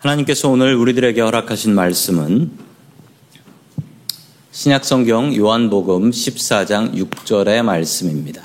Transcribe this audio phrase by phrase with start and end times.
[0.00, 2.50] 하나님께서 오늘 우리들에게 허락하신 말씀은
[4.50, 8.42] 신약성경 요한복음 14장 6절의 말씀입니다.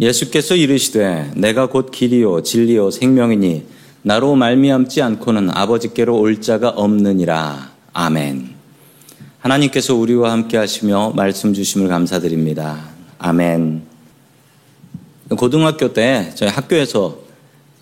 [0.00, 3.66] 예수께서 이르시되 내가 곧 길이요 진리요 생명이니
[4.00, 7.70] 나로 말미암지 않고는 아버지께로 올 자가 없느니라.
[7.92, 8.54] 아멘.
[9.40, 12.88] 하나님께서 우리와 함께 하시며 말씀 주심을 감사드립니다.
[13.18, 13.93] 아멘.
[15.36, 17.18] 고등학교 때 저희 학교에서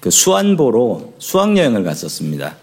[0.00, 2.56] 그 수안보로 수학여행을 갔었습니다.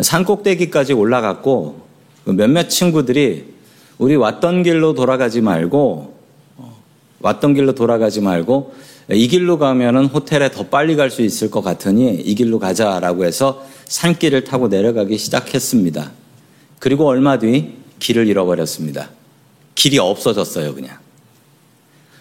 [0.00, 1.86] 산 꼭대기까지 올라갔고
[2.24, 3.54] 그 몇몇 친구들이
[3.98, 6.14] 우리 왔던 길로 돌아가지 말고
[6.56, 6.82] 어,
[7.20, 8.74] 왔던 길로 돌아가지 말고
[9.10, 13.64] 이 길로 가면은 호텔에 더 빨리 갈 수 있을 것 같으니 이 길로 가자라고 해서
[13.86, 16.12] 산길을 타고 내려가기 시작했습니다.
[16.78, 19.10] 그리고 얼마 뒤 길을 잃어버렸습니다.
[19.74, 20.98] 길이 없어졌어요, 그냥.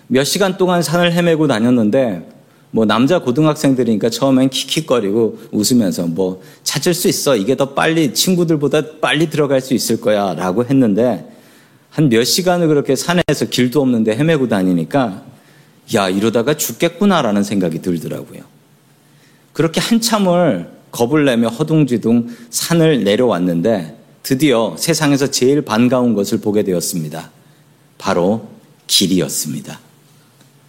[0.07, 2.29] 몇 시간 동안 산을 헤매고 다녔는데
[2.71, 7.35] 뭐 남자 고등학생들이니까 처음엔 킥킥거리고 웃으면서 뭐 찾을 수 있어.
[7.35, 11.27] 이게 더 빨리 친구들보다 빨리 들어갈 수 있을 거야 라고 했는데
[11.89, 15.23] 한 몇 시간을 그렇게 산에서 길도 없는데 헤매고 다니니까
[15.95, 18.41] 야, 이러다가 죽겠구나라는 생각이 들더라고요.
[19.53, 27.31] 그렇게 한참을 겁을 내며 허둥지둥 산을 내려왔는데 드디어 세상에서 제일 반가운 것을 보게 되었습니다.
[27.97, 28.49] 바로
[28.85, 29.86] 길이었습니다.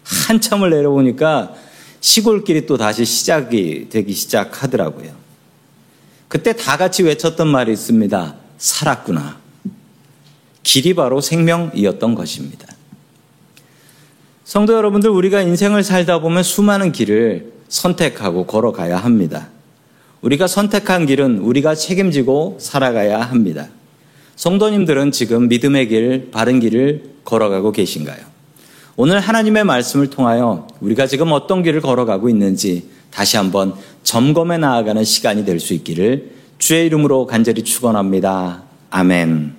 [0.09, 1.55] 한참을 내려보니까
[2.01, 5.13] 시골길이 또 다시 시작이 되기 시작하더라고요.
[6.29, 8.35] 그때 다 같이 외쳤던 말이 있습니다.
[8.59, 9.39] 살았구나.
[10.63, 12.67] 길이 바로 생명이었던 것입니다.
[14.45, 19.49] 성도 여러분들, 우리가 인생을 살다 보면 수많은 길을 선택하고 걸어가야 합니다.
[20.23, 23.69] 우리가 선택한 길은 우리가 책임지고 살아가야 합니다.
[24.37, 28.38] 성도님들은 지금 믿음의 길, 바른 길을 걸어가고 계신가요?
[29.01, 35.45] 오늘 하나님의 말씀을 통하여 우리가 지금 어떤 길을 걸어가고 있는지 다시 한번 점검해 나아가는 시간이
[35.45, 38.65] 될 수 있기를 주의 이름으로 간절히 축원합니다.
[38.91, 39.55] 아멘.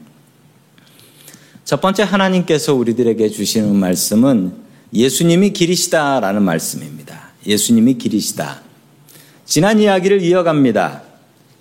[1.63, 4.51] 첫 번째 하나님께서 우리들에게 주시는 말씀은
[4.93, 7.29] 예수님이 길이시다라는 말씀입니다.
[7.47, 8.59] 예수님이 길이시다.
[9.45, 11.03] 지난 이야기를 이어갑니다.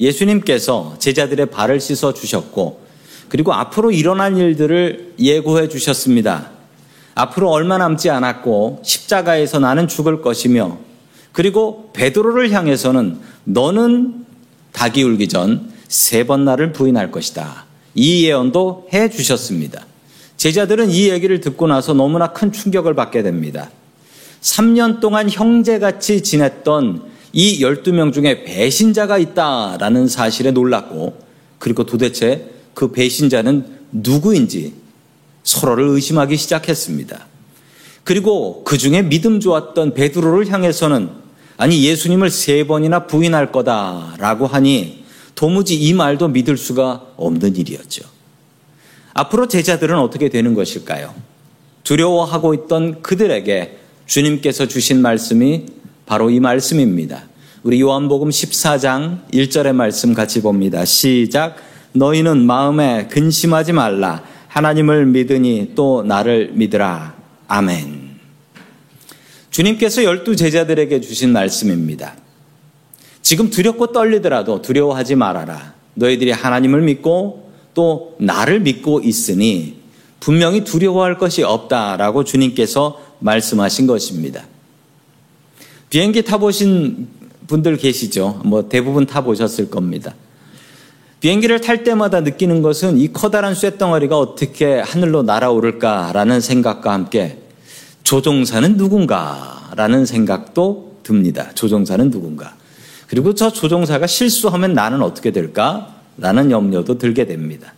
[0.01, 2.81] 예수님께서 제자들의 발을 씻어 주셨고
[3.29, 6.58] 그리고 앞으로 일어날 일들을 예고해 주셨습니다.
[7.19, 10.79] 앞으로 얼마 남지 않았고 십자가에서 나는 죽을 것이며
[11.33, 14.27] 그리고 베드로를 향해서는 너는
[14.73, 17.65] 닭이 울기 전 세 번 나를 부인할 것이다.
[17.95, 19.87] 이 예언도 해 주셨습니다.
[20.37, 23.71] 제자들은 이 얘기를 듣고 나서 너무나 큰 충격을 받게 됩니다.
[24.43, 27.03] 3년 동안 형제같이 지냈던
[27.33, 31.19] 이 12명 중에 배신자가 있다라는 사실에 놀랐고
[31.59, 34.75] 그리고 도대체 그 배신자는 누구인지
[35.49, 37.27] 서로를 의심하기 시작했습니다.
[38.05, 41.09] 그리고 그 중에 믿음 좋았던 베드로를 향해서는
[41.57, 45.05] 아니 예수님을 세 번이나 부인할 거다라고 하니
[45.35, 48.05] 도무지 이 말도 믿을 수가 없는 일이었죠.
[49.15, 51.15] 앞으로 제자들은 어떻게 되는 것일까요?
[51.83, 55.67] 두려워하고 있던 그들에게 주님께서 주신 말씀이
[56.05, 57.25] 바로 이 말씀입니다.
[57.63, 60.85] 우리 요한복음 14장 1절의 말씀 같이 봅니다.
[60.85, 61.57] 시작.
[61.93, 64.23] 너희는 마음에 근심하지 말라.
[64.59, 67.15] 하나님을 믿으니 또 나를 믿으라.
[67.47, 68.19] 아멘.
[69.51, 72.17] 주님께서 열두 제자들에게 주신 말씀입니다.
[73.23, 75.75] 지금 두렵고 떨리더라도 두려워하지 말아라.
[75.95, 79.79] 너희들이 하나님을 믿고 또 나를 믿고 있으니
[80.19, 84.45] 분명히 두려워할 것이 없다라고 주님께서 말씀하신 것입니다.
[85.89, 87.07] 비행기 타보신
[87.47, 88.43] 분들 계시죠?
[88.45, 90.15] 뭐 대부분 타보셨을 겁니다.
[91.21, 97.39] 비행기를 탈 때마다 느끼는 것은 이 커다란 쇳덩어리가 어떻게 하늘로 날아오를까라는 생각과 함께
[98.05, 101.51] 조종사는 누군가라는 생각도 듭니다.
[101.55, 102.55] 조종사는 누군가.
[103.09, 105.95] 그리고 저 조종사가 실수하면 나는 어떻게 될까?
[106.19, 107.73] 라는 염려도 들게 됩니다.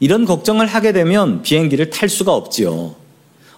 [0.00, 2.96] 이런 걱정을 하게 되면 비행기를 탈 수가 없지요.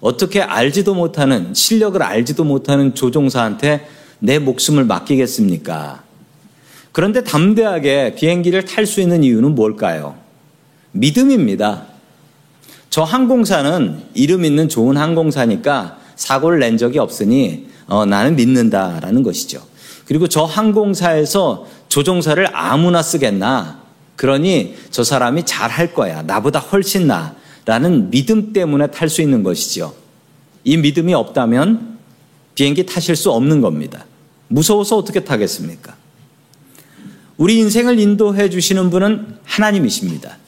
[0.00, 3.88] 어떻게 알지도 못하는, 실력을 알지도 못하는 조종사한테
[4.18, 6.02] 내 목숨을 맡기겠습니까?
[6.96, 10.14] 그런데 담대하게 비행기를 탈 수 있는 이유는 뭘까요?
[10.92, 11.82] 믿음입니다.
[12.88, 19.62] 저 항공사는 이름 있는 좋은 항공사니까 사고를 낸 적이 없으니 어, 나는 믿는다라는 것이죠.
[20.06, 23.82] 그리고 저 항공사에서 조종사를 아무나 쓰겠나?
[24.16, 26.22] 그러니 저 사람이 잘 할 거야.
[26.22, 27.36] 나보다 훨씬 나.
[27.66, 29.94] 라는 믿음 때문에 탈 수 있는 것이죠.
[30.64, 31.98] 이 믿음이 없다면
[32.54, 34.06] 비행기 타실 수 없는 겁니다.
[34.48, 36.05] 무서워서 어떻게 타겠습니까?
[37.36, 40.38] 우리 인생을 인도해 주시는 분은 하나님이십니다.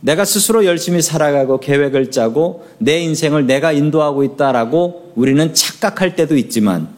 [0.00, 6.88] 내가 스스로 열심히 살아가고 계획을 짜고 내 인생을 내가 인도하고 있다라고 우리는 착각할 때도 있지만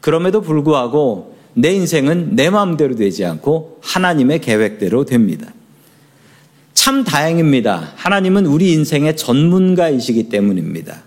[0.00, 5.52] 그럼에도 불구하고 내 인생은 내 마음대로 되지 않고 하나님의 계획대로 됩니다.
[6.72, 7.92] 참 다행입니다.
[7.96, 11.04] 하나님은 우리 인생의 전문가이시기 때문입니다.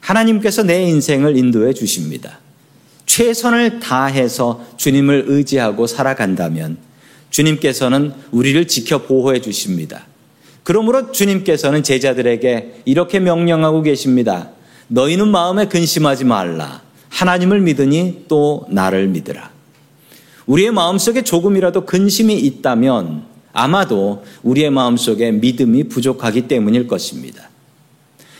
[0.00, 2.38] 하나님께서 내 인생을 인도해 주십니다.
[3.10, 6.76] 최선을 다해서 주님을 의지하고 살아간다면
[7.30, 10.06] 주님께서는 우리를 지켜 보호해 주십니다.
[10.62, 14.50] 그러므로 주님께서는 제자들에게 이렇게 명령하고 계십니다.
[14.86, 16.82] 너희는 마음에 근심하지 말라.
[17.08, 19.50] 하나님을 믿으니 또 나를 믿으라.
[20.46, 27.50] 우리의 마음속에 조금이라도 근심이 있다면 아마도 우리의 마음속에 믿음이 부족하기 때문일 것입니다.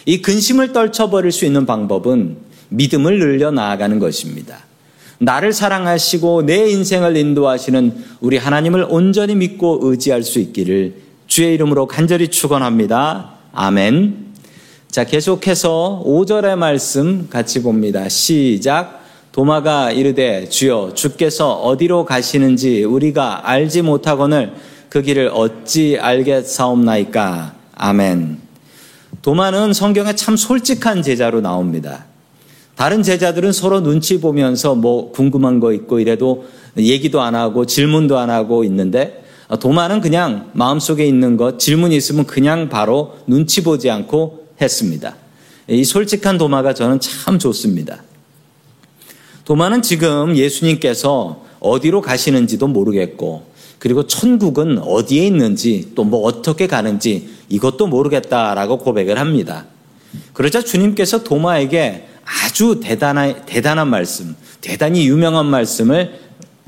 [0.06, 4.58] 이 근심을 떨쳐버릴 수 있는 방법은 믿음을 늘려 나아가는 것입니다.
[5.18, 10.94] 나를 사랑하시고 내 인생을 인도하시는 우리 하나님을 온전히 믿고 의지할 수 있기를
[11.26, 13.32] 주의 이름으로 간절히 축원합니다.
[13.52, 14.30] 아멘.
[14.90, 18.08] 자, 계속해서 5절의 말씀 같이 봅니다.
[18.08, 19.00] 시작.
[19.32, 24.54] 도마가 이르되 주여 주께서 어디로 가시는지 우리가 알지 못하거늘
[24.88, 27.54] 그 길을 어찌 알겠사옵나이까.
[27.76, 28.38] 아멘.
[29.22, 32.06] 도마는 성경에 참 솔직한 제자로 나옵니다.
[32.80, 36.46] 다른 제자들은 서로 눈치 보면서 뭐 궁금한 거 있고 이래도
[36.78, 39.22] 얘기도 안 하고 질문도 안 하고 있는데
[39.60, 45.14] 도마는 그냥 마음속에 있는 것 질문이 있으면 그냥 바로 눈치 보지 않고 했습니다.
[45.68, 48.02] 이 솔직한 도마가 저는 참 좋습니다.
[49.44, 53.42] 도마는 지금 예수님께서 어디로 가시는지도 모르겠고
[53.78, 59.66] 그리고 천국은 어디에 있는지 또 뭐 어떻게 가는지 이것도 모르겠다라고 고백을 합니다.
[60.32, 62.06] 그러자 주님께서 도마에게
[62.44, 66.20] 아주 대단한, 대단한 말씀, 대단히 유명한 말씀을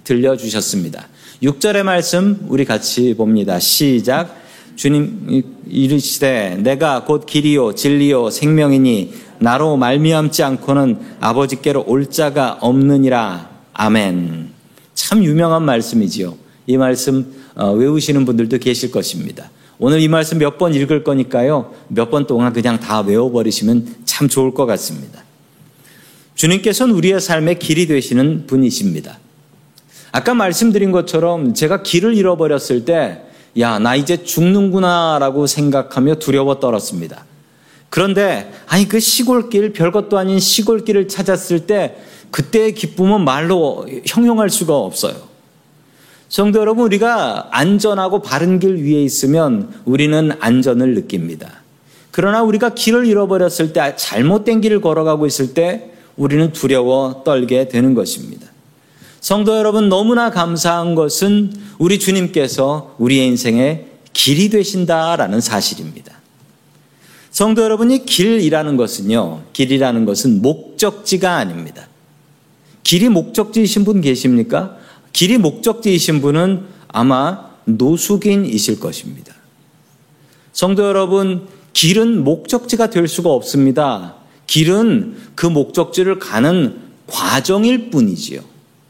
[0.05, 1.09] 들려주셨습니다.
[1.43, 3.59] 6절의 말씀 우리 같이 봅니다.
[3.59, 4.43] 시작.
[4.75, 13.51] 주님 이르시되 내가 곧 길이요 진리요 생명이니 나로 말미암지 않고는 아버지께로 올 자가 없느니라.
[13.75, 14.51] 아멘.
[14.95, 16.37] 참 유명한 말씀이지요.
[16.67, 19.51] 이 말씀 어, 외우시는 분들도 계실 것입니다.
[19.79, 21.73] 오늘 이 말씀 몇 번 읽을 거니까요.
[21.89, 25.22] 몇 번 동안 그냥 다 외워버리시면 참 좋을 것 같습니다.
[26.35, 29.19] 주님께서는 우리의 삶의 길이 되시는 분이십니다.
[30.13, 33.23] 아까 말씀드린 것처럼 제가 길을 잃어버렸을 때,
[33.59, 37.25] 야, 나 이제 죽는구나라고 생각하며 두려워 떨었습니다.
[37.89, 41.97] 그런데, 아니, 그 시골길, 별것도 아닌 시골길을 찾았을 때,
[42.31, 45.15] 그때의 기쁨은 말로 형용할 수가 없어요.
[46.29, 51.63] 성도 여러분, 우리가 안전하고 바른 길 위에 있으면 우리는 안전을 느낍니다.
[52.11, 58.47] 그러나 우리가 길을 잃어버렸을 때, 잘못된 길을 걸어가고 있을 때 우리는 두려워 떨게 되는 것입니다.
[59.21, 66.13] 성도 여러분, 너무나 감사한 것은 우리 주님께서 우리의 인생의 길이 되신다라는 사실입니다.
[67.31, 71.89] 성도 여러분이 길이라는 것은요, 길이라는 것은 목적지가 아닙니다.
[72.85, 74.77] 길이 목적지이신 분 계십니까?
[75.13, 79.35] 길이 목적지이신 분은 아마 노숙인이실 것입니다.
[80.53, 84.17] 성도 여러분, 길은 목적지가 될 수가 없습니다.
[84.53, 88.43] 길은 그 목적지를 가는 과정일 뿐이지요.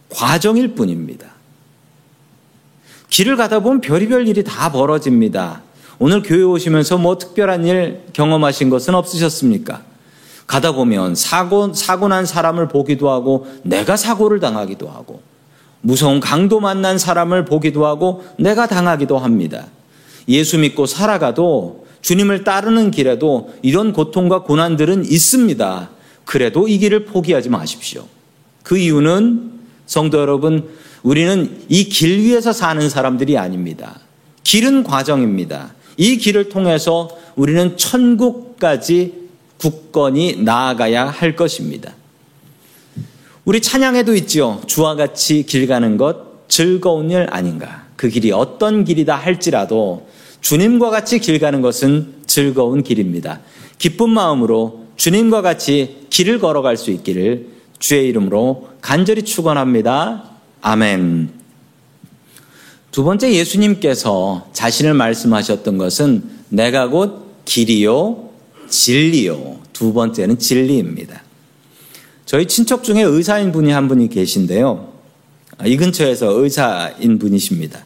[0.09, 1.29] 과정일 뿐입니다.
[3.09, 5.62] 길을 가다 보면 별의별 일이 다 벌어집니다.
[6.00, 9.82] 오늘 교회 오시면서 뭐 특별한 일 경험하신 것은 없으셨습니까?
[10.49, 15.22] 가다 보면 사고, 사고 난 사람을 보기도 하고 내가 사고를 당하기도 하고
[15.81, 19.67] 무서운 강도 만난 사람을 보기도 하고 내가 당하기도 합니다.
[20.27, 25.91] 예수 믿고 살아가도 주님을 따르는 길에도 이런 고통과 고난들은 있습니다.
[26.25, 28.06] 그래도 이 길을 포기하지 마십시오.
[28.63, 29.53] 그 이유는
[29.87, 30.69] 성도 여러분,
[31.03, 34.01] 우리는 이 길 위에서 사는 사람들이 아닙니다.
[34.44, 35.75] 길은 과정입니다.
[35.97, 39.15] 이 길을 통해서 우리는 천국까지
[39.59, 41.94] 굳건히 나아가야 할 것입니다.
[43.44, 44.61] 우리 찬양에도 있지요.
[44.67, 47.87] 주와 같이 길 가는 것 즐거운 일 아닌가.
[47.97, 50.09] 그 길이 어떤 길이다 할지라도
[50.43, 53.41] 주님과 같이 길 가는 것은 즐거운 길입니다.
[53.79, 60.25] 기쁜 마음으로 주님과 같이 길을 걸어갈 수 있기를 주의 이름으로 간절히 축원합니다.
[60.61, 61.31] 아멘.
[62.91, 68.31] 두 번째 예수님께서 자신을 말씀하셨던 것은 내가 곧 길이요
[68.69, 69.61] 진리요.
[69.72, 71.22] 두 번째는 진리입니다.
[72.27, 74.93] 저희 친척 중에 의사인 분이 한 분이 계신데요.
[75.58, 77.84] 아, 이 근처에서 의사인 분이십니다.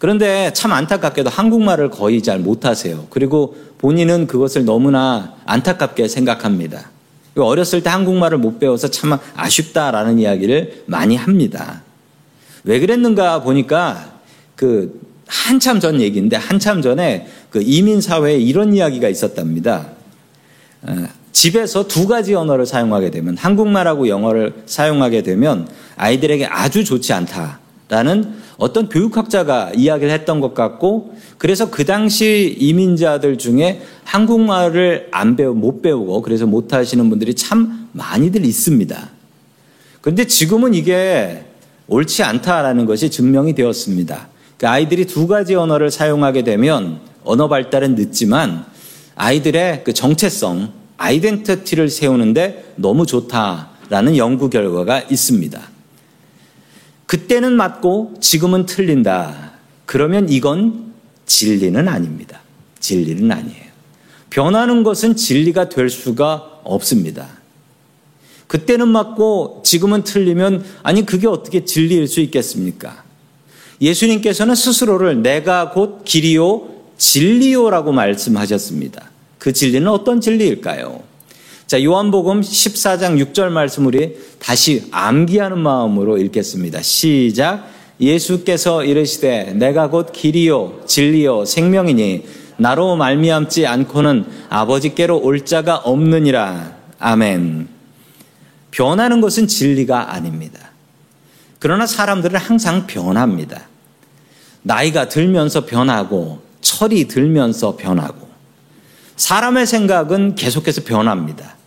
[0.00, 3.06] 그런데 참 안타깝게도 한국말을 거의 잘 못하세요.
[3.10, 6.90] 그리고 본인은 그것을 너무나 안타깝게 생각합니다.
[7.36, 11.82] 어렸을 때 한국말을 못 배워서 참 아쉽다라는 이야기를 많이 합니다.
[12.64, 14.14] 왜 그랬는가 보니까
[14.56, 19.90] 그 한참 전 얘기인데 한참 전에 그 이민 사회에 이런 이야기가 있었답니다.
[20.80, 27.59] 어, 집에서 두 가지 언어를 사용하게 되면 한국말하고 영어를 사용하게 되면 아이들에게 아주 좋지 않다
[27.90, 35.54] 라는 어떤 교육학자가 이야기를 했던 것 같고 그래서 그 당시 이민자들 중에 한국말을 안 배우
[35.54, 39.08] 못 배우고 그래서 못 하시는 분들이 참 많이들 있습니다.
[40.00, 41.44] 그런데 지금은 이게
[41.88, 44.28] 옳지 않다라는 것이 증명이 되었습니다.
[44.56, 48.66] 그 아이들이 두 가지 언어를 사용하게 되면 언어 발달은 늦지만
[49.16, 55.79] 아이들의 그 정체성, 아이덴티티를 세우는데 너무 좋다라는 연구 결과가 있습니다.
[57.10, 59.54] 그때는 맞고 지금은 틀린다.
[59.84, 60.92] 그러면 이건
[61.26, 62.40] 진리는 아닙니다.
[62.78, 63.64] 진리는 아니에요.
[64.30, 67.26] 변하는 것은 진리가 될 수가 없습니다.
[68.46, 73.02] 그때는 맞고 지금은 틀리면 아니 그게 어떻게 진리일 수 있겠습니까?
[73.80, 79.10] 예수님께서는 스스로를 내가 곧 길이요 진리요라고 말씀하셨습니다.
[79.40, 81.02] 그 진리는 어떤 진리일까요?
[81.70, 86.82] 자, 요한복음 14장 6절 말씀 우리 다시 암기하는 마음으로 읽겠습니다.
[86.82, 87.70] 시작.
[88.00, 96.74] 예수께서 이르시되 내가 곧 길이요 진리요 생명이니 나로 말미암지 않고는 아버지께로 올 자가 없느니라.
[96.98, 97.68] 아멘.
[98.72, 100.72] 변하는 것은 진리가 아닙니다.
[101.60, 103.68] 그러나 사람들은 항상 변합니다.
[104.62, 108.28] 나이가 들면서 변하고 철이 들면서 변하고
[109.14, 111.59] 사람의 생각은 계속해서 변합니다.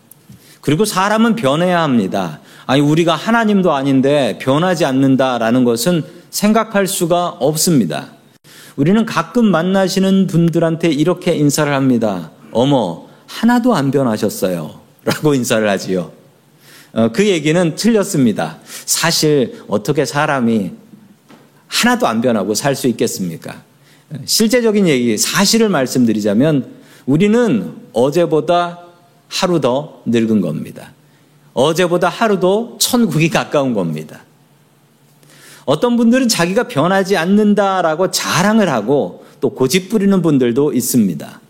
[0.64, 2.40] 그리고 사람은 변해야 합니다.
[2.66, 8.08] 아니 우리가 하나님도 아닌데 변하지 않는다라는 것은 생각할 수가 없습니다.
[8.78, 12.32] 우리는 가끔 만나시는 분들한테 이렇게 인사를 합니다.
[12.52, 14.80] 어머, 하나도 안 변하셨어요.
[15.04, 16.14] 라고 인사를 하지요.
[16.94, 18.60] 어, 그 얘기는 틀렸습니다.
[18.64, 20.72] 사실 어떻게 사람이
[21.68, 23.64] 하나도 안 변하고 살 수 있겠습니까?
[24.24, 26.68] 실제적인 얘기, 사실을 말씀드리자면
[27.06, 28.83] 우리는 어제보다
[29.28, 30.92] 하루 더 늙은 겁니다.
[31.54, 34.22] 어제보다 하루 더 천국이 가까운 겁니다.
[35.66, 41.42] 어떤 분들은 자기가 변하지 않는다라고 자랑을 하고 또 고집 부리는 분들도 있습니다.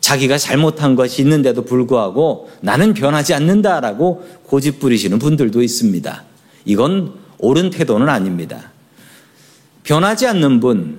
[0.00, 6.24] 자기가 잘못한 것이 있는데도 불구하고 나는 변하지 않는다라고 고집 부리시는 분들도 있습니다.
[6.64, 8.70] 이건 옳은 태도는 아닙니다.
[9.82, 10.98] 변하지 않는 분,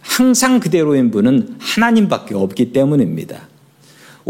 [0.00, 3.48] 항상 그대로인 분은 하나님밖에 없기 때문입니다.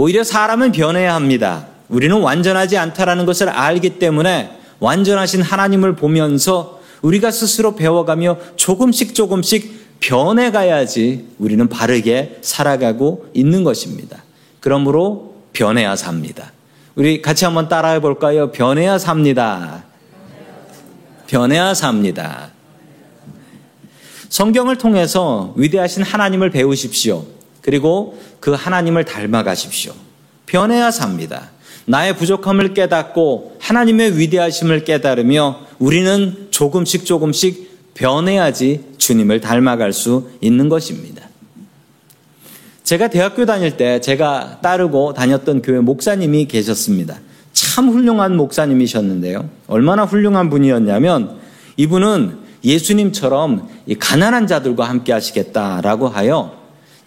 [0.00, 1.66] 오히려 사람은 변해야 합니다.
[1.88, 11.26] 우리는 완전하지 않다라는 것을 알기 때문에 완전하신 하나님을 보면서 우리가 스스로 배워가며 조금씩 조금씩 변해가야지
[11.40, 14.22] 우리는 바르게 살아가고 있는 것입니다.
[14.60, 16.52] 그러므로 변해야 삽니다.
[16.94, 18.52] 우리 같이 한번 따라해 볼까요?
[18.52, 19.82] 변해야 삽니다.
[21.26, 22.50] 변해야 삽니다.
[24.28, 27.37] 성경을 통해서 위대하신 하나님을 배우십시오.
[27.68, 29.92] 그리고 그 하나님을 닮아가십시오.
[30.46, 31.50] 변해야 삽니다.
[31.84, 41.28] 나의 부족함을 깨닫고 하나님의 위대하심을 깨달으며 우리는 조금씩 조금씩 변해야지 주님을 닮아갈 수 있는 것입니다.
[42.84, 47.18] 제가 대학교 다닐 때 제가 따르고 다녔던 교회 목사님이 계셨습니다.
[47.52, 49.46] 참 훌륭한 목사님이셨는데요.
[49.66, 51.38] 얼마나 훌륭한 분이었냐면
[51.76, 56.57] 이분은 예수님처럼 가난한 자들과 함께 하시겠다라고 하여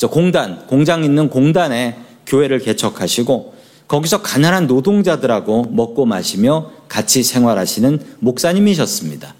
[0.01, 3.53] 저 공단, 공장 있는 공단에 교회를 개척하시고
[3.87, 9.35] 거기서 가난한 노동자들하고 먹고 마시며 같이 생활하시는 목사님이셨습니다.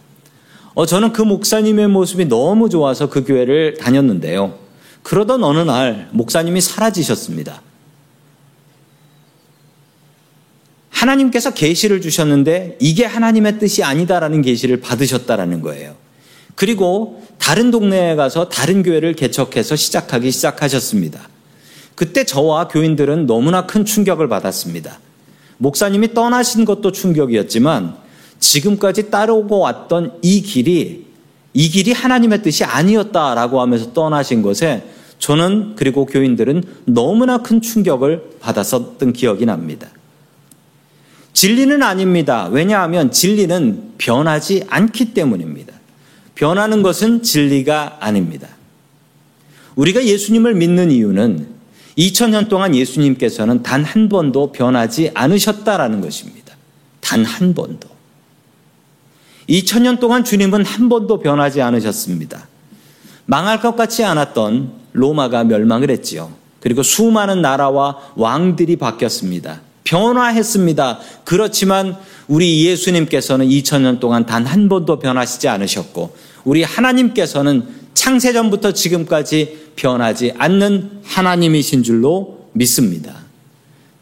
[0.76, 4.60] 어, 저는 그 목사님의 모습이 너무 좋아서 그 교회를 다녔는데요.
[5.02, 7.60] 그러던 어느 날 목사님이 사라지셨습니다.
[10.92, 16.01] 하나님께서 계시를 주셨는데 이게 하나님의 뜻이 아니다라는 계시를 받으셨다라는 거예요.
[16.56, 21.30] 그리고 다른 동네에 가서 다른 교회를 개척해서 시작하기 시작하셨습니다.
[21.96, 25.00] 그때 저와 교인들은 너무나 큰 충격을 받았습니다.
[25.58, 27.96] 목사님이 떠나신 것도 충격이었지만
[28.40, 31.06] 지금까지 따르고 왔던 이 길이
[31.54, 34.84] 이 길이 하나님의 뜻이 아니었다라고 하면서 떠나신 것에
[35.20, 39.90] 저는 그리고 교인들은 너무나 큰 충격을 받았었던 기억이 납니다.
[41.34, 42.48] 진리는 아닙니다.
[42.52, 45.74] 왜냐하면 진리는 변하지 않기 때문입니다.
[46.36, 48.48] 변하는 것은 진리가 아닙니다.
[49.76, 51.48] 우리가 예수님을 믿는 이유는
[51.98, 56.56] 2000년 동안 예수님께서는 단 한 번도 변하지 않으셨다라는 것입니다.
[57.02, 57.90] 단 한 번도.
[59.50, 62.48] 2000년 동안 주님은 한 번도 변하지 않으셨습니다.
[63.26, 66.32] 망할 것 같지 않았던 로마가 멸망을 했지요.
[66.60, 69.62] 그리고 수많은 나라와 왕들이 바뀌었습니다.
[69.84, 71.00] 변화했습니다.
[71.26, 71.98] 그렇지만
[72.32, 81.02] 우리 예수님께서는 2000년 동안 단 한 번도 변하시지 않으셨고 우리 하나님께서는 창세전부터 지금까지 변하지 않는
[81.04, 83.18] 하나님이신 줄로 믿습니다.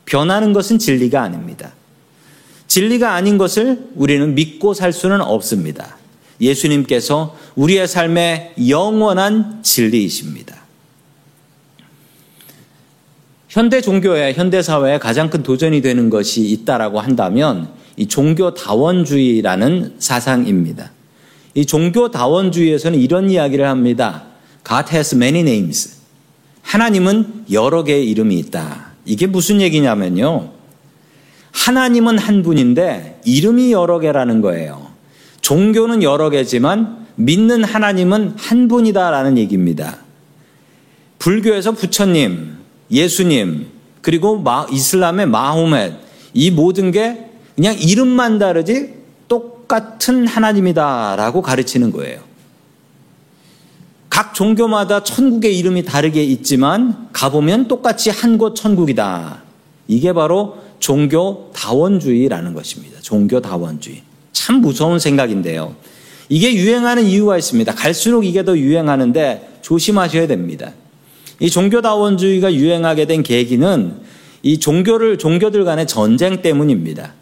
[0.05, 1.74] 변하는 것은 진리가 아닙니다.
[2.67, 5.98] 진리가 아닌 것을 우리는 믿고 살 수는 없습니다.
[6.39, 10.55] 예수님께서 우리의 삶의 영원한 진리이십니다.
[13.50, 20.91] 현대 종교의 현대 사회에 가장 큰 도전이 되는 것이 있다라고 한다면 이 종교 다원주의라는 사상입니다.
[21.56, 24.25] 이 종교 다원주의에서는 이런 이야기를 합니다.
[24.63, 25.98] God has many names.
[26.62, 28.91] 하나님은 여러 개의 이름이 있다.
[29.06, 30.51] 이게 무슨 얘기냐면요.
[31.51, 34.89] 하나님은 한 분인데 이름이 여러 개라는 거예요.
[35.41, 39.98] 종교는 여러 개지만 믿는 하나님은 한 분이다라는 얘기입니다.
[41.18, 42.58] 불교에서 부처님,
[42.91, 43.67] 예수님,
[44.01, 45.93] 그리고 이슬람의 마호멧,
[46.34, 48.93] 이 모든 게 그냥 이름만 다르지
[49.27, 52.22] 똑같은 하나님이다라고 가르치는 거예요.
[54.10, 59.43] 각 종교마다 천국의 이름이 다르게 있지만 가보면 똑같이 한 곳 천국이다.
[59.88, 63.00] 이게 바로 종교 다원주의라는 것입니다.
[63.01, 64.01] 종교 다원주의.
[64.31, 65.75] 참 무서운 생각인데요.
[66.29, 67.74] 이게 유행하는 이유가 있습니다.
[67.75, 70.72] 갈수록 이게 더 유행하는데 조심하셔야 됩니다.
[71.39, 73.93] 이 종교다원주의가 유행하게 된 계기는
[74.43, 77.13] 이 종교를 종교들 간의 전쟁 때문입니다.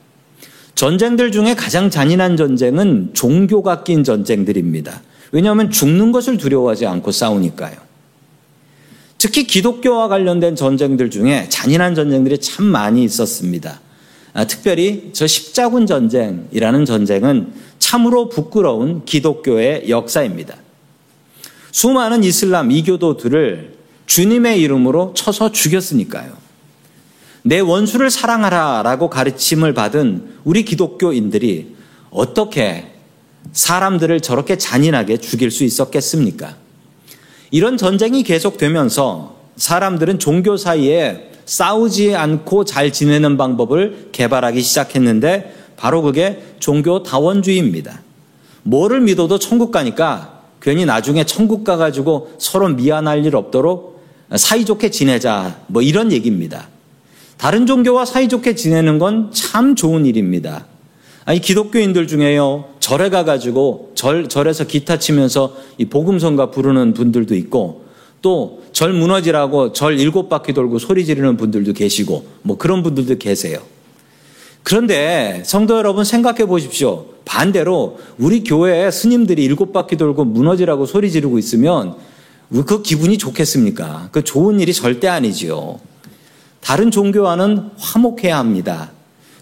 [0.76, 5.02] 전쟁들 중에 가장 잔인한 전쟁은 종교가 낀 전쟁들입니다.
[5.32, 7.76] 왜냐하면 죽는 것을 두려워하지 않고 싸우니까요.
[9.18, 13.82] 특히 기독교와 관련된 전쟁들 중에 잔인한 전쟁들이 참 많이 있었습니다.
[14.34, 20.58] 아, 특별히 저 십자군 전쟁이라는 전쟁은 참으로 부끄러운 기독교의 역사입니다.
[21.72, 23.77] 수많은 이슬람 이교도들을
[24.08, 26.34] 주님의 이름으로 쳐서 죽였으니까요.
[27.44, 31.76] 내 원수를 사랑하라 라고 가르침을 받은 우리 기독교인들이
[32.10, 32.94] 어떻게
[33.52, 36.56] 사람들을 저렇게 잔인하게 죽일 수 있었겠습니까?
[37.52, 46.44] 이런 전쟁이 계속되면서 사람들은 종교 사이에 싸우지 않고 잘 지내는 방법을 개발하기 시작했는데 바로 그게
[46.60, 48.02] 종교 다원주의입니다.
[48.64, 53.97] 뭐를 믿어도 천국 가니까 괜히 나중에 천국 가가지고 서로 미안할 일 없도록
[54.36, 55.62] 사이좋게 지내자.
[55.68, 56.68] 뭐 이런 얘기입니다.
[57.38, 60.66] 다른 종교와 사이좋게 지내는 건 참 좋은 일입니다.
[61.26, 67.86] 아니, 기독교인들 중에요, 절에 가가지고 절, 절에서 기타 치면서 이 복음성가 부르는 분들도 있고,
[68.22, 73.60] 또 절 무너지라고 절 일곱 바퀴 돌고 소리 지르는 분들도 계시고, 뭐 그런 분들도 계세요.
[74.64, 77.06] 그런데 성도 여러분 생각해 보십시오.
[77.26, 81.96] 반대로 우리 교회 스님들이 일곱 바퀴 돌고 무너지라고 소리 지르고 있으면
[82.50, 84.10] 그 기분이 좋겠습니까?
[84.12, 85.80] 그 좋은 일이 절대 아니지요.
[86.62, 88.92] 다른 종교와는 화목해야 합니다.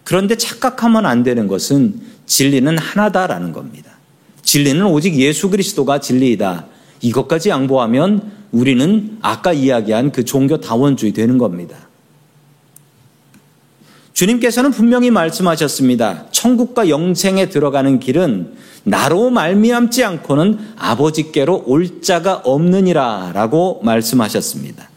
[0.03, 3.91] 그런데 착각하면 안 되는 것은 진리는 하나다라는 겁니다.
[4.43, 6.67] 진리는 오직 예수 그리스도가 진리이다.
[7.01, 11.84] 이것까지 양보하면 우리는 아까 이야기한 그 종교 다원주의 되는 겁니다.
[14.15, 16.27] 주님께서는 분명히 말씀하셨습니다.
[16.31, 18.53] 천국과 영생에 들어가는 길은
[18.85, 24.89] 나로 말미암지 않고는 아버지께로 올 자가 없느니라라고 말씀하셨습니다.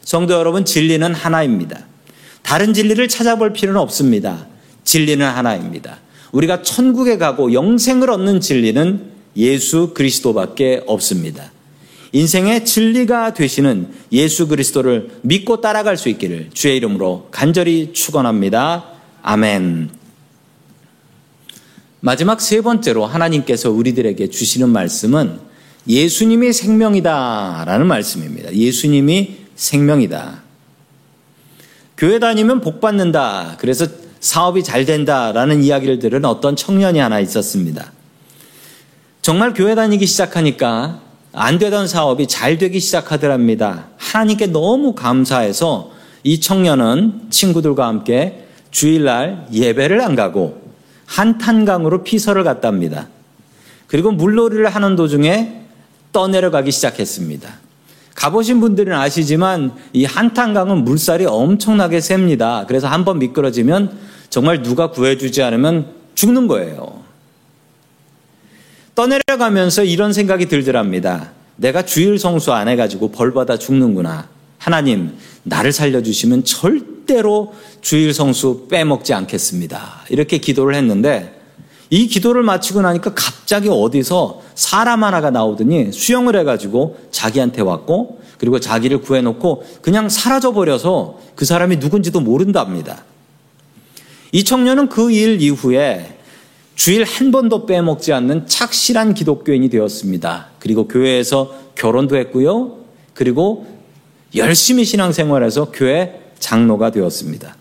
[0.00, 1.80] 성도 여러분 진리는 하나입니다.
[2.42, 4.46] 다른 진리를 찾아볼 필요는 없습니다.
[4.84, 5.98] 진리는 하나입니다.
[6.32, 11.50] 우리가 천국에 가고 영생을 얻는 진리는 예수 그리스도밖에 없습니다.
[12.16, 18.86] 인생의 진리가 되시는 예수 그리스도를 믿고 따라갈 수 있기를 주의 이름으로 간절히 축원합니다.
[19.20, 19.90] 아멘.
[22.00, 25.40] 마지막 세 번째로 하나님께서 우리들에게 주시는 말씀은
[25.86, 28.50] 예수님이 생명이다라는 말씀입니다.
[28.54, 30.42] 예수님이 생명이다.
[31.98, 33.58] 교회 다니면 복 받는다.
[33.60, 33.86] 그래서
[34.20, 37.92] 사업이 잘 된다라는 이야기를 들은 어떤 청년이 하나 있었습니다.
[39.20, 41.04] 정말 교회 다니기 시작하니까
[41.38, 43.88] 안 되던 사업이 잘 되기 시작하더랍니다.
[43.98, 45.90] 하나님께 너무 감사해서
[46.22, 50.62] 이 청년은 친구들과 함께 주일날 예배를 안 가고
[51.04, 53.08] 한탄강으로 피서를 갔답니다.
[53.86, 55.60] 그리고 물놀이를 하는 도중에
[56.12, 57.50] 떠내려가기 시작했습니다.
[58.14, 62.64] 가보신 분들은 아시지만 이 한탄강은 물살이 엄청나게 셉니다.
[62.66, 63.92] 그래서 한번 미끄러지면
[64.30, 67.05] 정말 누가 구해주지 않으면 죽는 거예요.
[68.96, 71.30] 떠내려가면서 이런 생각이 들더랍니다.
[71.56, 74.28] 내가 주일 성수 안 해가지고 벌받아 죽는구나.
[74.58, 80.00] 하나님, 나를 살려주시면 절대로 주일 성수 빼먹지 않겠습니다.
[80.08, 81.38] 이렇게 기도를 했는데
[81.90, 89.02] 이 기도를 마치고 나니까 갑자기 어디서 사람 하나가 나오더니 수영을 해가지고 자기한테 왔고 그리고 자기를
[89.02, 93.04] 구해놓고 그냥 사라져버려서 그 사람이 누군지도 모른답니다.
[94.32, 96.15] 이 청년은 그 일 이후에
[96.76, 100.50] 주일 한 번도 빼먹지 않는 착실한 기독교인이 되었습니다.
[100.58, 102.78] 그리고 교회에서 결혼도 했고요.
[103.14, 103.66] 그리고
[104.36, 107.56] 열심히 신앙생활해서 교회 장로가 되었습니다.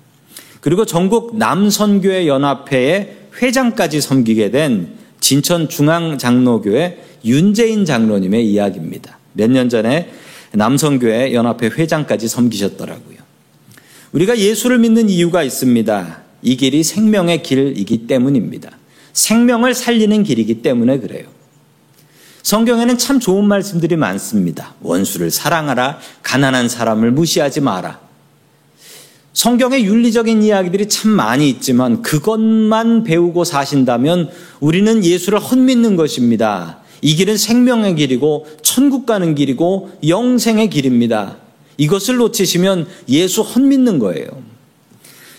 [0.59, 4.89] 그리고 전국 남선교회 연합회의 회장까지 섬기게 된
[5.21, 9.17] 진천 중앙장로교회 윤재인 장로님의 이야기입니다.
[9.33, 10.11] 몇 년 전에
[10.51, 13.17] 남선교회 연합회 회장까지 섬기셨더라고요.
[14.11, 16.21] 우리가 예수를 믿는 이유가 있습니다.
[16.41, 18.71] 이 길이 생명의 길이기 때문입니다.
[19.15, 21.25] 생명을 살리는 길이기 때문에 그래요.
[22.43, 24.75] 성경에는 참 좋은 말씀들이 많습니다.
[24.81, 27.99] 원수를 사랑하라, 가난한 사람을 무시하지 마라.
[29.33, 36.79] 성경의 윤리적인 이야기들이 참 많이 있지만 그것만 배우고 사신다면 우리는 예수를 헛믿는 것입니다.
[37.01, 41.37] 이 길은 생명의 길이고 천국 가는 길이고 영생의 길입니다.
[41.77, 44.54] 이것을 놓치시면 예수 헛믿는 거예요.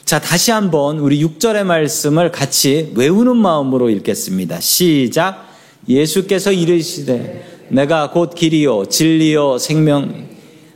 [0.07, 4.61] 자, 다시 한번 우리 6절의 말씀을 같이 외우는 마음으로 읽겠습니다.
[4.61, 5.49] 시작.
[5.89, 10.29] 예수께서 이르시되 내가 곧 길이요 진리요 생명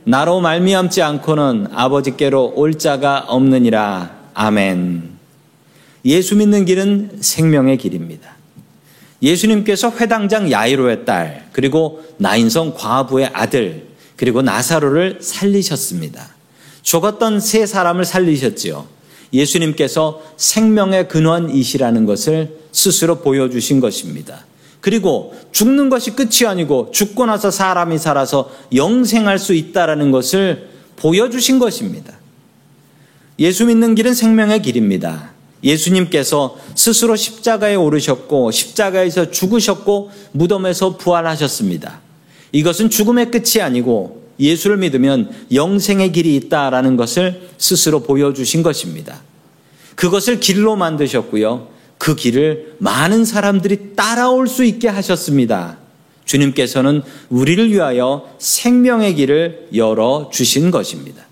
[0.03, 4.17] 나로 말미암지 않고는 아버지께로 올 자가 없느니라.
[4.33, 5.11] 아멘.
[6.03, 8.35] 예수 믿는 길은 생명의 길입니다.
[9.21, 16.35] 예수님께서 회당장 야이로의 딸, 그리고 나인성 과부의 아들, 그리고 나사로를 살리셨습니다.
[16.81, 18.90] 죽었던 세 사람을 살리셨지요.
[19.33, 24.45] 예수님께서 생명의 근원이시라는 것을 스스로 보여주신 것입니다.
[24.81, 32.13] 그리고 죽는 것이 끝이 아니고 죽고 나서 사람이 살아서 영생할 수 있다라는 것을 보여주신 것입니다.
[33.39, 35.31] 예수 믿는 길은 생명의 길입니다.
[35.63, 42.01] 예수님께서 스스로 십자가에 오르셨고 십자가에서 죽으셨고 무덤에서 부활하셨습니다.
[42.51, 49.21] 이것은 죽음의 끝이 아니고 예수를 믿으면 영생의 길이 있다라는 것을 스스로 보여주신 것입니다.
[49.95, 51.69] 그것을 길로 만드셨고요.
[51.97, 55.77] 그 길을 많은 사람들이 따라올 수 있게 하셨습니다.
[56.25, 61.25] 주님께서는 우리를 위하여 생명의 길을 열어 주신 것입니다.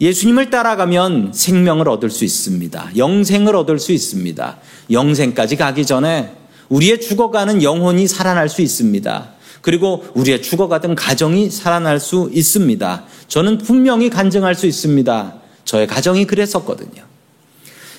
[0.00, 2.90] 예수님을 따라가면 생명을 얻을 수 있습니다.
[2.96, 4.58] 영생을 얻을 수 있습니다.
[4.90, 6.32] 영생까지 가기 전에
[6.68, 9.35] 우리의 죽어가는 영혼이 살아날 수 있습니다.
[9.62, 13.04] 그리고 우리의 죽어가던 가정이 살아날 수 있습니다.
[13.28, 15.34] 저는 분명히 간증할 수 있습니다.
[15.64, 17.02] 저의 가정이 그랬었거든요.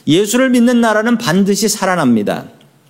[0.07, 2.45] 예수를 믿는 나라는 반드시 살아납니다.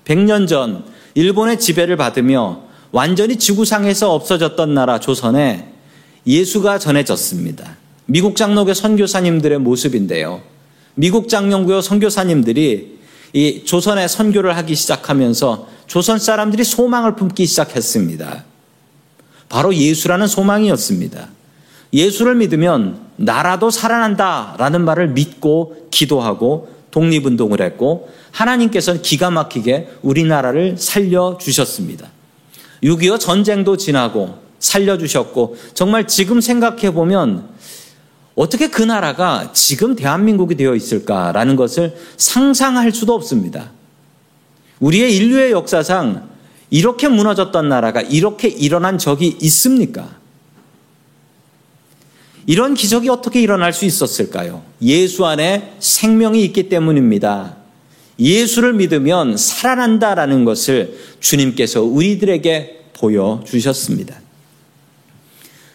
[0.06, 0.84] 100년 전
[1.16, 5.74] 일본의 지배를 받으며 완전히 지구상에서 없어졌던 나라 조선에
[6.26, 7.78] 예수가 전해졌습니다.
[8.06, 10.42] 미국 장로교 선교사님들의 모습인데요.
[10.96, 12.98] 미국 장로교 선교사님들이
[13.34, 18.46] 이 조선에 선교를 하기 시작하면서 조선 사람들이 소망을 품기 시작했습니다.
[19.50, 21.30] 바로 예수라는 소망이었습니다.
[21.94, 32.08] 예수를 믿으면 나라도 살아난다라는 말을 믿고 기도하고 독립운동을 했고 하나님께서는 기가 막히게 우리나라를 살려주셨습니다.
[32.84, 37.50] 6.25 전쟁도 지나고 살려주셨고 정말 지금 생각해 보면
[38.36, 43.72] 어떻게 그 나라가 지금 대한민국이 되어 있을까라는 것을 상상할 수도 없습니다.
[44.80, 46.30] 우리의 인류의 역사상
[46.70, 50.18] 이렇게 무너졌던 나라가 이렇게 일어난 적이 있습니까?
[52.46, 54.64] 이런 기적이 어떻게 일어날 수 있었을까요?
[54.82, 57.58] 예수 안에 생명이 있기 때문입니다.
[58.20, 64.20] 예수를 믿으면 살아난다라는 것을 주님께서 우리들에게 보여주셨습니다.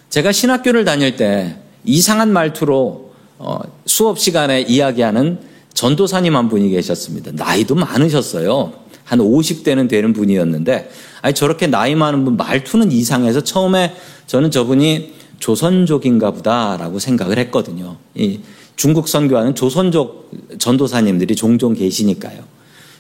[0.09, 5.41] 제가 신학교를 다닐 때 이상한 말투로 어, 수업 시간에 이야기하는
[5.75, 7.33] 전도사님 한 분이 계셨습니다.
[7.35, 8.82] 나이도 많으셨어요.
[9.05, 10.91] 한 50대는 되는 분이었는데,
[11.23, 13.95] 아니, 저렇게 나이 많은 분 말투는 이상해서 처음에
[14.27, 17.97] 저는 저분이 조선족인가 보다라고 생각을 했거든요.
[18.15, 18.41] 이
[18.77, 22.45] 중국 선교하는 조선족 전도사님들이 종종 계시니까요.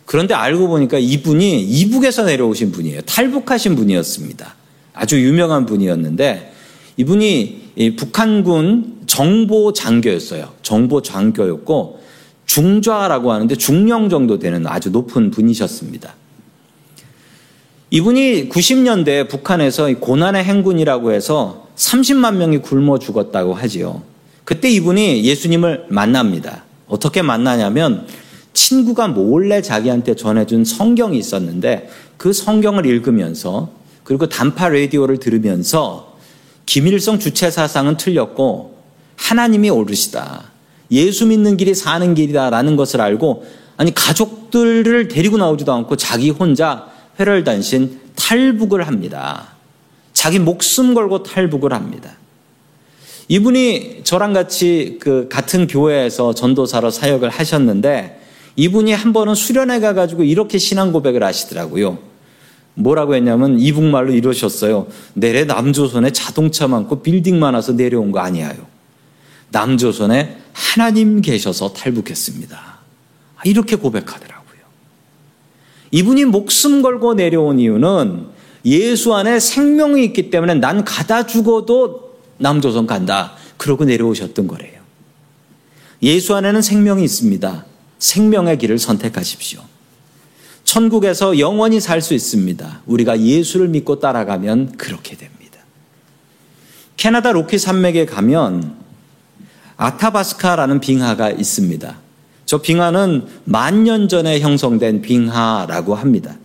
[0.04, 3.02] 그런데 알고 보니까 이분이 이북에서 내려오신 분이에요.
[3.02, 4.54] 탈북하신 분이었습니다.
[4.92, 6.52] 아주 유명한 분이었는데
[6.96, 10.50] 이분이 북한군 정보 장교였어요.
[10.62, 12.01] 정보 장교였고
[12.46, 16.14] 중좌라고 하는데 중령 정도 되는 아주 높은 분이셨습니다.
[17.90, 24.02] 이분이 90년대 북한에서 고난의 행군이라고 해서 30만 명이 굶어 죽었다고 하지요.
[24.44, 26.64] 그때 이분이 예수님을 만납니다.
[26.88, 28.06] 어떻게 만나냐면
[28.54, 33.70] 친구가 몰래 자기한테 전해준 성경이 있었는데 그 성경을 읽으면서
[34.04, 36.16] 그리고 단파 라디오를 들으면서
[36.66, 38.78] 김일성 주체 사상은 틀렸고
[39.16, 40.51] 하나님이 옳으시다.
[40.92, 43.44] 예수 믿는 길이 사는 길이다라는 것을 알고
[43.76, 49.48] 아니 가족들을 데리고 나오지도 않고 자기 혼자 회럴단신 탈북을 합니다.
[50.12, 52.12] 자기 목숨 걸고 탈북을 합니다.
[53.28, 58.20] 이분이 저랑 같이 그 같은 교회에서 전도사로 사역을 하셨는데
[58.56, 61.98] 이분이 한 번은 수련회 가가지고 이렇게 신앙 고백을 하시더라고요.
[62.74, 64.86] 뭐라고 했냐면 이북말로 이러셨어요.
[65.14, 68.72] 내래 남조선에 자동차 많고 빌딩 많아서 내려온 거 아니에요.
[69.50, 70.36] 남조선에
[70.72, 72.78] 하나님 계셔서 탈북했습니다.
[73.44, 74.60] 이렇게 고백하더라고요.
[75.90, 78.28] 이분이 목숨 걸고 내려온 이유는
[78.64, 83.34] 예수 안에 생명이 있기 때문에 난 가다 죽어도 남조선 간다.
[83.58, 84.80] 그러고 내려오셨던 거래요.
[86.02, 87.66] 예수 안에는 생명이 있습니다.
[87.98, 89.60] 생명의 길을 선택하십시오.
[90.64, 92.80] 천국에서 영원히 살 수 있습니다.
[92.86, 95.58] 우리가 예수를 믿고 따라가면 그렇게 됩니다.
[96.96, 98.81] 캐나다 로키 산맥에 가면
[99.76, 101.96] 아타바스카라는 빙하가 있습니다.
[102.46, 106.36] 저 빙하는 만 년 전에 형성된 빙하라고 합니다.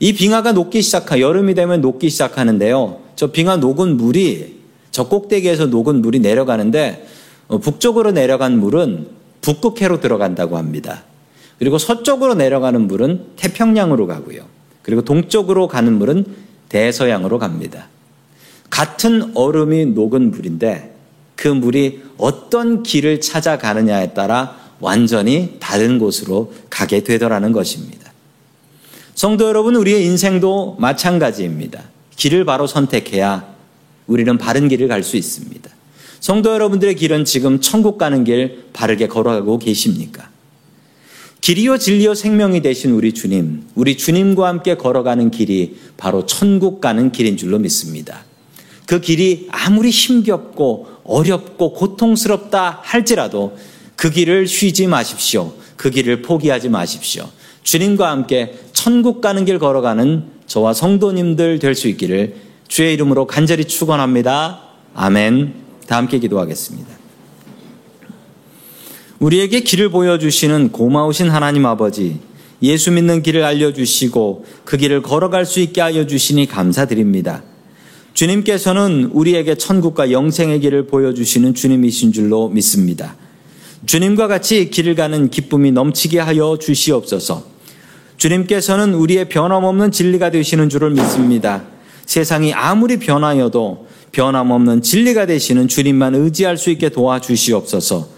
[0.00, 3.00] 이 빙하가 녹기 시작하 여름이 되면 녹기 시작하는데요.
[3.16, 7.06] 저 빙하 녹은 물이 저 꼭대기에서 녹은 물이 내려가는데
[7.48, 9.08] 어, 북쪽으로 내려간 물은
[9.40, 11.04] 북극해로 들어간다고 합니다.
[11.58, 14.44] 그리고 서쪽으로 내려가는 물은 태평양으로 가고요.
[14.82, 16.26] 그리고 동쪽으로 가는 물은
[16.68, 17.88] 대서양으로 갑니다.
[18.70, 20.93] 같은 얼음이 녹은 물인데
[21.36, 28.12] 그 물이 어떤 길을 찾아가느냐에 따라 완전히 다른 곳으로 가게 되더라는 것입니다.
[29.14, 31.82] 성도 여러분, 우리의 인생도 마찬가지입니다.
[32.16, 33.54] 길을 바로 선택해야
[34.06, 35.70] 우리는 바른 길을 갈 수 있습니다.
[36.20, 40.30] 성도 여러분들의 길은 지금 천국 가는 길 바르게 걸어가고 계십니까?
[41.42, 47.36] 길이요 진리요 생명이 되신 우리 주님, 우리 주님과 함께 걸어가는 길이 바로 천국 가는 길인
[47.36, 48.24] 줄로 믿습니다.
[48.86, 53.56] 그 길이 아무리 힘겹고 어렵고 고통스럽다 할지라도
[53.96, 55.52] 그 길을 쉬지 마십시오.
[55.76, 57.28] 그 길을 포기하지 마십시오.
[57.62, 62.36] 주님과 함께 천국 가는 길 걸어가는 저와 성도님들 될 수 있기를
[62.68, 64.60] 주의 이름으로 간절히 축원합니다.
[64.94, 65.54] 아멘.
[65.86, 66.88] 다 함께 기도하겠습니다.
[69.18, 72.18] 우리에게 길을 보여주시는 고마우신 하나님 아버지,
[72.62, 77.42] 예수 믿는 길을 알려주시고 그 길을 걸어갈 수 있게 하여 주시니 감사드립니다.
[78.14, 83.16] 주님께서는 우리에게 천국과 영생의 길을 보여주시는 주님이신 줄로 믿습니다.
[83.86, 87.44] 주님과 같이 길을 가는 기쁨이 넘치게 하여 주시옵소서.
[88.16, 91.64] 주님께서는 우리의 변함없는 진리가 되시는 줄을 믿습니다.
[92.06, 98.13] 세상이 아무리 변하여도 변함없는 진리가 되시는 주님만 의지할 수 있게 도와주시옵소서.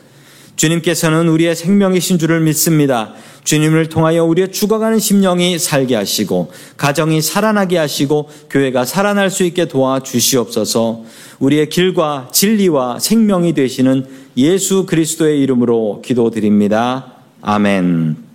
[0.56, 3.12] 주님께서는 우리의 생명이신 줄을 믿습니다.
[3.44, 11.04] 주님을 통하여 우리의 죽어가는 심령이 살게 하시고 가정이 살아나게 하시고 교회가 살아날 수 있게 도와주시옵소서.
[11.38, 17.12] 우리의 길과 진리와 생명이 되시는 예수 그리스도의 이름으로 기도드립니다.
[17.42, 18.25] 아멘.